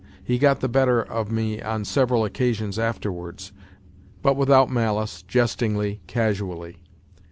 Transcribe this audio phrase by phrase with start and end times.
[0.23, 3.51] He got the better of me on several occasions afterwards,
[4.23, 6.79] but without malice, jestingly, casually.